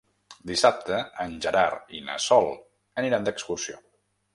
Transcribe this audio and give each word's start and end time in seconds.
Dissabte 0.51 1.01
en 1.25 1.37
Gerard 1.47 1.95
i 2.01 2.03
na 2.09 2.19
Sol 2.31 2.51
aniran 3.05 3.29
d'excursió. 3.31 3.83